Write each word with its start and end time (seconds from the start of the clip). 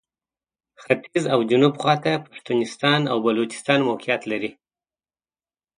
ختیځ 0.83 1.23
او 1.33 1.39
جنوب 1.49 1.73
خواته 1.81 2.11
پښتونستان 2.27 3.01
او 3.11 3.17
بلوچستان 3.25 3.79
موقعیت 3.89 4.21
لري. 4.31 4.51